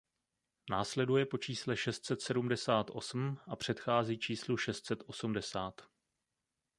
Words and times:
Následuje 0.69 1.25
po 1.25 1.37
čísle 1.37 1.77
šest 1.77 2.05
set 2.05 2.21
sedmdesát 2.21 2.85
osm 2.91 3.37
a 3.47 3.55
předchází 3.55 4.19
číslu 4.19 4.57
šest 4.57 4.85
set 4.85 5.03
osmdesát. 5.05 5.81